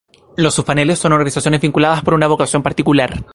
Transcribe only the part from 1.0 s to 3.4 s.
organizaciones vinculadas por una vocación particular.